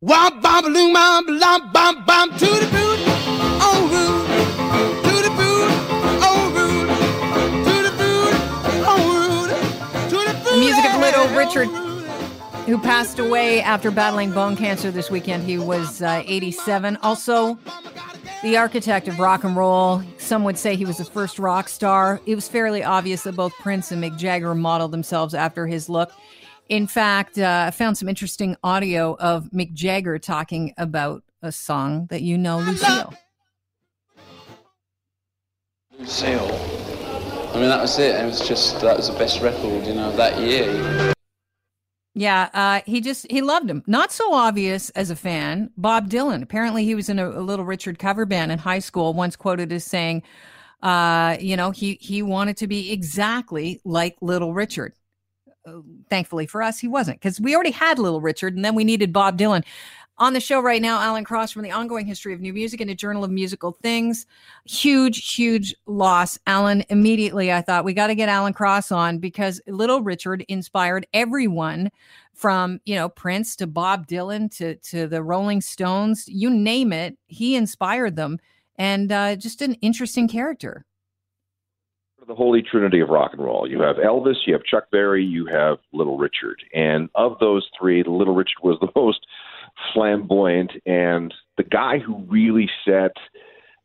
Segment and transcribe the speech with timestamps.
[0.00, 3.00] Womp bom loom bom bom bom bom to the boot
[3.60, 4.26] on root
[5.02, 5.70] to the boot
[6.22, 6.86] on root
[7.64, 8.34] to the boot
[8.86, 9.48] on root
[10.08, 10.52] to the boot.
[10.52, 11.66] The music of Little Richard,
[12.66, 15.42] who passed away after battling bone cancer this weekend.
[15.42, 16.96] He was uh, 87.
[16.98, 17.58] Also,
[18.44, 20.00] the architect of rock and roll.
[20.18, 22.20] Some would say he was the first rock star.
[22.24, 26.12] It was fairly obvious that both Prince and Mick Jagger modeled themselves after his look.
[26.68, 32.06] In fact, uh, I found some interesting audio of Mick Jagger talking about a song
[32.10, 33.14] that you know, Lucille.
[35.98, 36.60] Lucille.
[37.54, 38.14] I mean, that was it.
[38.14, 41.14] It was just, that was the best record, you know, that year.
[42.14, 43.84] Yeah, uh, he just he loved him.
[43.86, 45.70] Not so obvious as a fan.
[45.76, 46.42] Bob Dylan.
[46.42, 49.14] Apparently, he was in a, a Little Richard cover band in high school.
[49.14, 50.24] Once quoted as saying,
[50.82, 54.94] uh, "You know, he he wanted to be exactly like Little Richard."
[56.10, 59.12] Thankfully for us, he wasn't because we already had Little Richard, and then we needed
[59.12, 59.64] Bob Dylan.
[60.20, 62.90] On the show right now, Alan Cross from the Ongoing History of New Music and
[62.90, 64.26] a Journal of Musical Things.
[64.64, 66.36] Huge, huge loss.
[66.44, 71.06] Alan, immediately I thought we got to get Alan Cross on because Little Richard inspired
[71.14, 71.90] everyone
[72.34, 77.16] from, you know, Prince to Bob Dylan to, to the Rolling Stones, you name it.
[77.28, 78.40] He inspired them
[78.74, 80.84] and uh, just an interesting character.
[82.26, 83.68] The holy trinity of rock and roll.
[83.68, 86.62] You have Elvis, you have Chuck Berry, you have Little Richard.
[86.74, 89.20] And of those three, Little Richard was the most
[89.94, 93.12] flamboyant and the guy who really set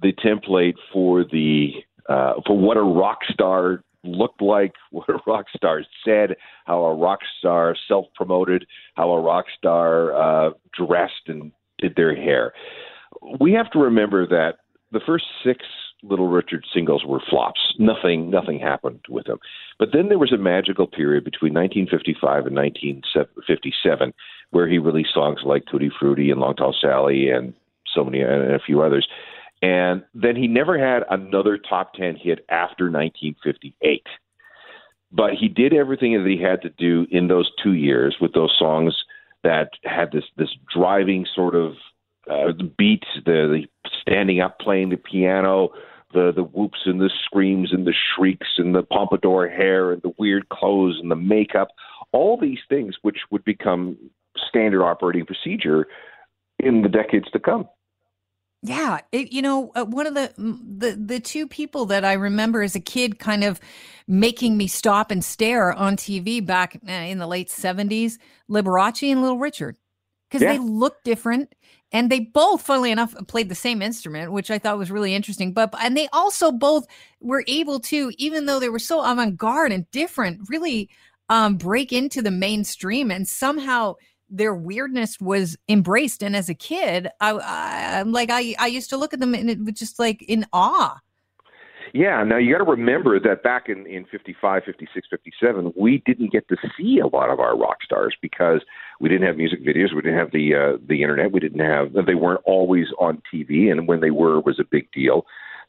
[0.00, 1.72] the template for the
[2.08, 6.94] uh, for what a rock star looked like, what a rock star said, how a
[6.94, 12.52] rock star self promoted, how a rock star uh, dressed and did their hair.
[13.40, 14.58] We have to remember that
[14.92, 15.64] the first six
[16.02, 17.60] Little Richard singles were flops.
[17.78, 19.38] Nothing, nothing happened with them.
[19.78, 24.14] But then there was a magical period between 1955 and 1957
[24.50, 27.52] where he released songs like Tutti Frutti and Long Tall Sally and
[27.94, 29.06] so many and a few others.
[29.60, 34.06] And then he never had another top 10 hit after 1958.
[35.10, 38.54] But he did everything that he had to do in those two years with those
[38.58, 38.94] songs
[39.42, 41.74] that had this this driving sort of
[42.28, 45.70] uh, the beat, the, the standing up playing the piano,
[46.12, 50.12] the the whoops and the screams and the shrieks and the pompadour hair and the
[50.18, 51.68] weird clothes and the makeup,
[52.12, 53.96] all these things which would become
[54.48, 55.86] standard operating procedure
[56.58, 57.68] in the decades to come.
[58.62, 62.62] Yeah, it, you know, uh, one of the the the two people that I remember
[62.62, 63.60] as a kid, kind of
[64.08, 68.18] making me stop and stare on TV back uh, in the late seventies,
[68.50, 69.76] Liberace and Little Richard,
[70.28, 70.54] because Yeah.
[70.54, 71.54] they look different,
[71.92, 75.52] and they both, funnily enough, played the same instrument, which I thought was really interesting.
[75.52, 76.86] But and they also both
[77.20, 80.90] were able to, even though they were so avant garde and different, really
[81.28, 83.10] um, break into the mainstream.
[83.10, 83.94] And somehow
[84.28, 86.22] their weirdness was embraced.
[86.22, 89.48] And as a kid I, I like i i used to look at them and
[89.48, 91.00] it was just like in awe.
[91.94, 96.30] Yeah, now you got to remember that back in, in 55, 56, 57, we didn't
[96.30, 98.60] get to see a lot of our rock stars because
[99.00, 101.92] we didn't have music videos, we didn't have the uh, the internet, we didn't have
[102.06, 105.26] they weren't always on TV, and when they were, it was a big deal.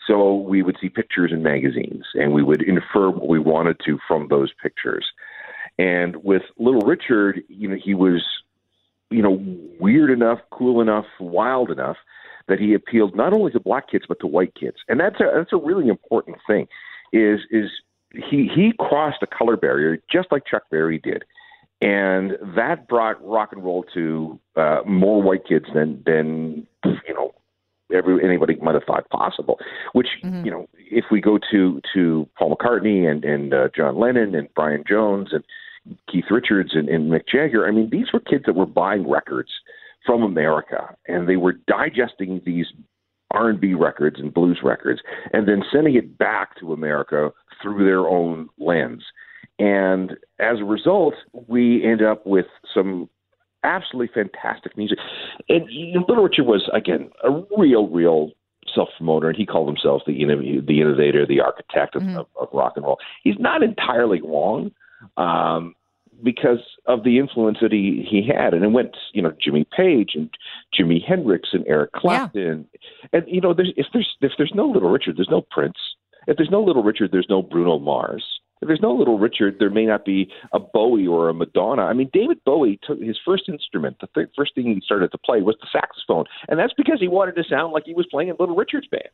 [0.08, 4.00] So we would see pictures in magazines, and we would infer what we wanted to
[4.08, 5.06] from those pictures.
[5.78, 8.26] And with Little Richard, you know, he was,
[9.12, 9.40] you know,
[9.80, 11.98] weird enough, cool enough, wild enough
[12.48, 15.32] that he appealed not only to black kids but to white kids, and that's a
[15.36, 16.68] that's a really important thing.
[17.14, 17.70] Is is
[18.12, 21.24] he he crossed a color barrier just like Chuck Berry did,
[21.82, 27.34] and that brought rock and roll to uh, more white kids than than you know
[27.94, 29.60] every anybody might have thought possible.
[29.94, 30.08] Which
[30.46, 34.50] you know, if we go to to Paul McCartney and and uh, John Lennon and
[34.56, 35.44] Brian Jones and
[36.12, 39.50] Keith Richards and, and Mick Jagger, I mean, these were kids that were buying records
[40.06, 42.68] from America, and they were digesting these
[43.32, 45.02] R&B records and blues records,
[45.34, 49.04] and then sending it back to America through their own lens.
[49.60, 51.16] And as a result,
[51.48, 53.10] we end up with some
[53.64, 54.98] absolutely fantastic music.
[55.50, 58.32] And you know, Little Richard was again a real, real
[58.74, 60.14] self promoter, and he called himself the
[60.66, 62.98] the innovator, the architect of, of, of rock and roll.
[63.24, 64.72] He's not entirely wrong.
[65.18, 65.76] Um,
[66.22, 70.12] because of the influence that he he had, and it went, you know, Jimmy Page
[70.16, 70.30] and
[70.78, 72.68] Jimi Hendrix and Eric Clapton,
[73.14, 75.78] and you know, there's if there's if there's no Little Richard, there's no Prince.
[76.28, 78.24] If there's no Little Richard, there's no Bruno Mars.
[78.62, 81.84] If there's no Little Richard, there may not be a Bowie or a Madonna.
[81.84, 85.18] I mean, David Bowie took his first instrument, the th- first thing he started to
[85.18, 88.30] play was the saxophone, and that's because he wanted to sound like he was playing
[88.30, 89.10] in Little Richard's band.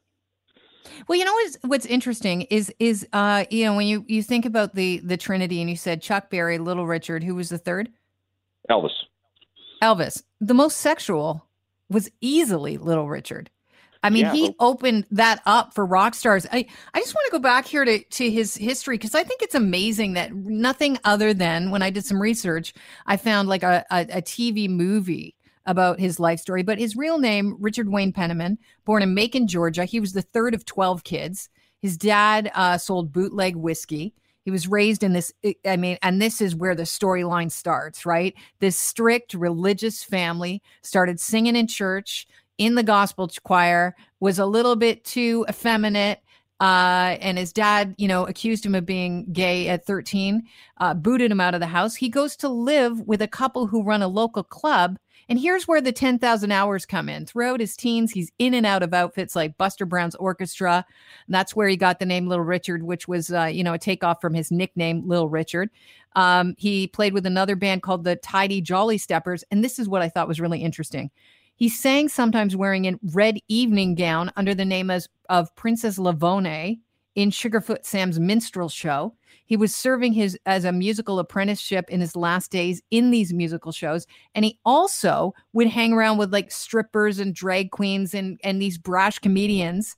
[1.08, 4.46] well you know what's what's interesting is is uh you know when you you think
[4.46, 7.90] about the the trinity and you said chuck berry little richard who was the third
[8.70, 8.92] Elvis.
[9.82, 11.48] Elvis, the most sexual
[11.90, 13.50] was easily Little Richard.
[14.06, 16.46] I mean, Yeah, he opened that up for rock stars.
[16.52, 19.42] I, I just want to go back here to, to his history because I think
[19.42, 22.74] it's amazing that nothing other than when I did some research,
[23.08, 25.36] I found like a, a, a TV movie
[25.66, 26.62] about his life story.
[26.62, 29.86] But his real name, Richard Wayne Penniman, born in Macon, Georgia.
[29.86, 31.50] He was the third of 12 kids.
[31.82, 34.14] His dad uh, sold bootleg whiskey.
[34.44, 35.34] He was raised in this,
[35.66, 38.36] I mean, and this is where the storyline starts, right?
[38.60, 44.76] This strict religious family started singing in church in the gospel choir, was a little
[44.76, 46.20] bit too effeminate.
[46.62, 50.42] Uh, and his dad, you know, accused him of being gay at 13,
[50.78, 51.96] uh, booted him out of the house.
[51.96, 54.98] He goes to live with a couple who run a local club.
[55.28, 57.26] And here's where the 10,000 hours come in.
[57.26, 60.86] Throughout his teens, he's in and out of outfits like Buster Brown's Orchestra.
[61.26, 63.80] And that's where he got the name Little Richard, which was, uh, you know, a
[63.80, 65.72] takeoff from his nickname, Little Richard.
[66.16, 69.44] Um, he played with another band called the Tidy Jolly Steppers.
[69.52, 71.10] And this is what I thought was really interesting.
[71.58, 76.80] He sang sometimes wearing a red evening gown under the name as, of Princess LaVonne
[77.16, 79.16] in Sugarfoot Sam's minstrel show.
[79.46, 83.72] He was serving his as a musical apprenticeship in his last days in these musical
[83.72, 88.62] shows, and he also would hang around with like strippers and drag queens and and
[88.62, 89.96] these brash comedians.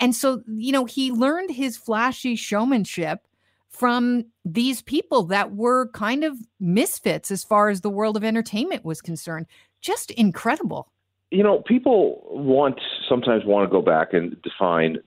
[0.00, 3.20] And so, you know, he learned his flashy showmanship
[3.68, 8.84] from these people that were kind of misfits as far as the world of entertainment
[8.84, 9.46] was concerned.
[9.82, 10.90] Just incredible.
[11.30, 14.98] You know, people want sometimes want to go back and define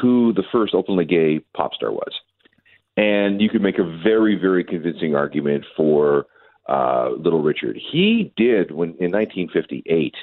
[0.00, 2.12] who the first openly gay pop star was,
[2.96, 6.26] and you could make a very, very convincing argument for
[6.68, 7.78] uh, Little Richard.
[7.90, 10.14] He did when in 1958.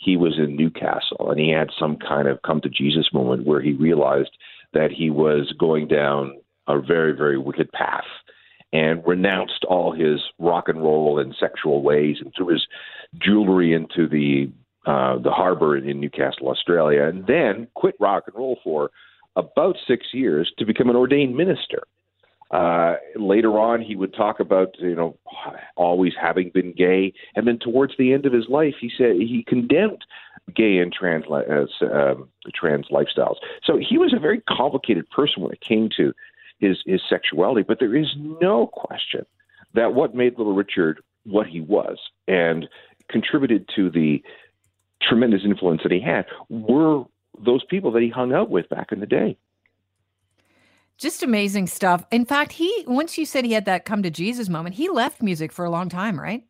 [0.00, 3.60] He was in Newcastle, and he had some kind of come to Jesus moment where
[3.60, 4.30] he realized
[4.72, 6.36] that he was going down
[6.68, 8.04] a very, very wicked path,
[8.72, 12.64] and renounced all his rock and roll and sexual ways, and threw his
[13.20, 14.48] jewelry into the
[14.88, 18.90] uh, the harbor in Newcastle, Australia, and then quit rock and roll for
[19.36, 21.82] about six years to become an ordained minister.
[22.50, 25.18] Uh, later on, he would talk about you know
[25.76, 29.44] always having been gay, and then towards the end of his life, he said he
[29.46, 30.02] condemned
[30.56, 33.36] gay and trans uh, um, trans lifestyles.
[33.62, 36.14] So he was a very complicated person when it came to
[36.60, 37.62] his his sexuality.
[37.62, 39.26] But there is no question
[39.74, 42.66] that what made Little Richard what he was and
[43.10, 44.22] contributed to the
[45.02, 47.04] tremendous influence that he had were
[47.44, 49.36] those people that he hung out with back in the day.
[50.96, 52.04] Just amazing stuff.
[52.10, 55.22] In fact, he once you said he had that come to Jesus moment, he left
[55.22, 56.44] music for a long time, right?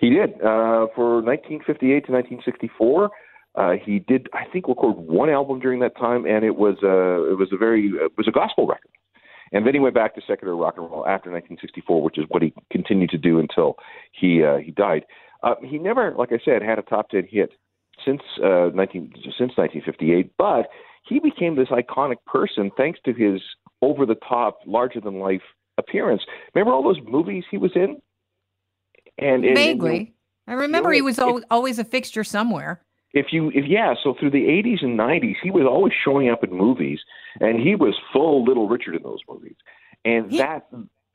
[0.00, 3.10] He did uh, for 1958 to 1964.
[3.56, 7.28] Uh, he did, I think, record one album during that time, and it was uh,
[7.32, 8.90] it was a very it was a gospel record.
[9.50, 12.42] And then he went back to secular rock and roll after 1964, which is what
[12.42, 13.76] he continued to do until
[14.12, 15.06] he uh, he died.
[15.42, 17.50] Uh, he never, like I said, had a top ten hit
[18.04, 20.68] since uh, 19 since 1958, but
[21.08, 23.40] he became this iconic person thanks to his
[23.82, 25.42] over the top, larger than life
[25.78, 26.22] appearance.
[26.54, 28.00] Remember all those movies he was in?
[29.18, 30.14] And, and Vaguely.
[30.46, 32.80] I remember he know, was it- al- always a fixture somewhere.
[33.14, 36.44] if you if yeah so through the 80s and 90s he was always showing up
[36.44, 37.00] in movies
[37.40, 39.56] and he was full little richard in those movies
[40.04, 40.66] and He- that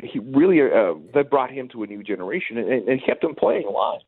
[0.02, 3.68] he really uh, that brought him to a new generation and, and kept him playing
[3.72, 4.02] live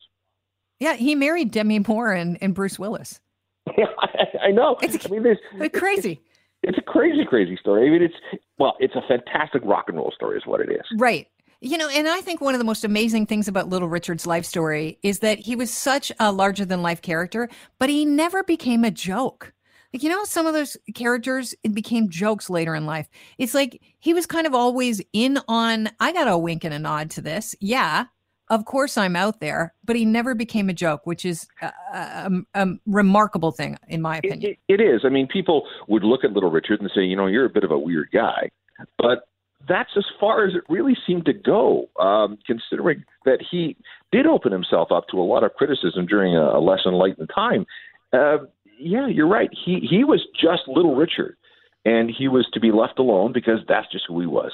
[0.79, 3.19] Yeah, he married Demi Moore and, and Bruce Willis.
[3.77, 5.23] yeah I, I know It's- i mean
[5.57, 6.21] Like crazy.
[6.61, 8.13] it's a crazy crazy story i mean it's
[8.59, 11.27] well it's a fantastic rock and roll story is what it is Right.
[11.61, 14.45] You know, and I think one of the most amazing things about Little Richard's life
[14.45, 18.83] story is that he was such a larger than life character, but he never became
[18.83, 19.51] a joke.
[19.91, 23.07] Like, you know, some of those characters, it became jokes later in life.
[23.39, 26.77] It's like he was kind of always in on, I got a wink and a
[26.77, 27.55] nod to this.
[27.61, 28.05] Yeah,
[28.49, 32.31] of course I'm out there, but he never became a joke, which is a, a,
[32.53, 34.55] a remarkable thing, in my It, opinion.
[34.67, 35.01] it, it is.
[35.03, 37.63] I mean, people would look at Little Richard and say, you know, you're a bit
[37.63, 38.49] of a weird guy,
[38.97, 39.27] but
[39.67, 41.89] that's as far as it really seemed to go.
[41.99, 43.75] Um, considering that he
[44.11, 47.65] did open himself up to a lot of criticism during a, a less enlightened time.
[48.13, 48.37] Uh,
[48.79, 49.49] yeah, you're right.
[49.65, 51.35] He he was just Little Richard,
[51.83, 54.51] and he was to be left alone because that's just who he was.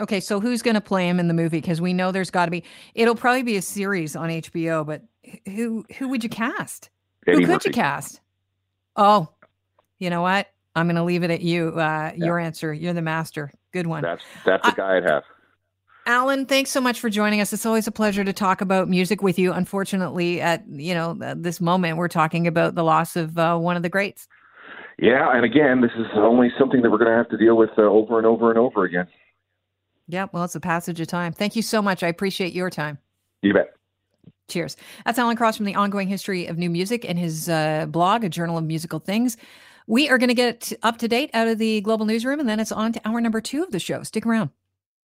[0.00, 1.60] Okay, so who's going to play him in the movie?
[1.60, 2.64] Because we know there's got to be.
[2.94, 5.02] It'll probably be a series on HBO, but
[5.46, 6.88] who who would you cast?
[7.26, 7.68] Eddie who could Murphy.
[7.68, 8.20] you cast?
[8.96, 9.28] Oh,
[9.98, 10.48] you know what?
[10.74, 11.68] I'm going to leave it at you.
[11.78, 12.72] Uh, Your answer.
[12.72, 13.52] You're the master.
[13.72, 14.02] Good one.
[14.02, 15.24] That's that's the guy I'd have.
[16.04, 17.52] Alan, thanks so much for joining us.
[17.52, 19.52] It's always a pleasure to talk about music with you.
[19.52, 23.82] Unfortunately, at you know this moment, we're talking about the loss of uh, one of
[23.82, 24.26] the greats.
[24.98, 27.70] Yeah, and again, this is only something that we're going to have to deal with
[27.78, 29.06] uh, over and over and over again.
[30.12, 31.32] Yeah, well, it's a passage of time.
[31.32, 32.02] Thank you so much.
[32.02, 32.98] I appreciate your time.
[33.40, 33.72] You bet.
[34.48, 34.76] Cheers.
[35.06, 38.28] That's Alan Cross from the Ongoing History of New Music and his uh, blog, A
[38.28, 39.38] Journal of Musical Things.
[39.86, 42.60] We are going to get up to date out of the global newsroom, and then
[42.60, 44.02] it's on to hour number two of the show.
[44.02, 44.50] Stick around.